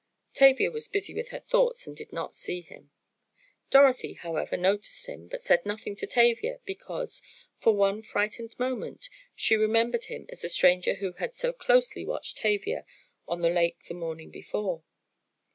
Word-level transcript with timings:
Tavia 0.33 0.71
was 0.71 0.87
busy 0.87 1.13
with 1.13 1.27
her 1.27 1.41
thoughts 1.41 1.85
and 1.85 1.95
did 1.95 2.11
not 2.11 2.33
see 2.33 2.61
him. 2.61 2.89
Dorothy, 3.69 4.13
however, 4.13 4.57
noticed 4.57 5.05
him, 5.05 5.27
but 5.27 5.43
said 5.43 5.63
nothing 5.63 5.95
to 5.97 6.07
Tavia, 6.07 6.59
because, 6.65 7.21
for 7.59 7.75
one 7.75 8.01
frightened 8.01 8.57
moment, 8.57 9.09
she 9.35 9.55
remembered 9.55 10.05
him 10.05 10.25
as 10.31 10.41
the 10.41 10.49
stranger 10.49 10.95
who 10.95 11.11
had 11.11 11.35
so 11.35 11.53
closely 11.53 12.03
watched 12.03 12.37
Tavia 12.39 12.83
on 13.27 13.41
the 13.41 13.51
lake 13.51 13.77
the 13.83 13.93
morning 13.93 14.31
before. 14.31 14.83